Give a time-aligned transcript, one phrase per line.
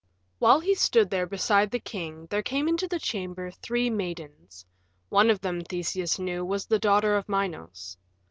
[0.39, 4.65] While he stood there beside the king there came into the chamber three maidens;
[5.09, 7.97] one of them, Theseus knew, was the daughter of Minos.